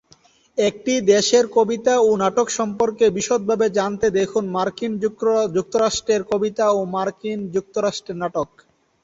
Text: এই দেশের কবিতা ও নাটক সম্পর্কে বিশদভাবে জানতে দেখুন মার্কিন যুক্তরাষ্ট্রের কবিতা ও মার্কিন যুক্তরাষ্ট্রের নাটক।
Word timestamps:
এই 0.57 0.73
দেশের 1.09 1.45
কবিতা 1.57 1.93
ও 1.99 2.19
নাটক 2.21 2.47
সম্পর্কে 2.59 3.05
বিশদভাবে 3.17 3.67
জানতে 3.77 4.07
দেখুন 4.19 4.43
মার্কিন 4.55 4.91
যুক্তরাষ্ট্রের 5.55 6.21
কবিতা 6.31 6.65
ও 6.71 6.89
মার্কিন 6.95 7.39
যুক্তরাষ্ট্রের 7.55 8.17
নাটক। 8.21 8.49